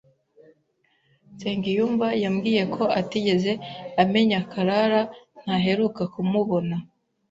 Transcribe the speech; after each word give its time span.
Nsengiyumva 1.33 2.07
yambwiye 2.23 2.63
ko 2.75 2.83
atigeze 2.99 3.51
amenya 4.03 4.39
Karara 4.51 5.01
ntaheruka 5.43 6.01
kumubona. 6.13 6.75